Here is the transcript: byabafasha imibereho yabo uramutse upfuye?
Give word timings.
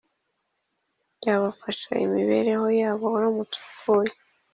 byabafasha 1.17 1.91
imibereho 2.05 2.67
yabo 2.79 3.05
uramutse 3.17 3.57
upfuye? 3.65 4.13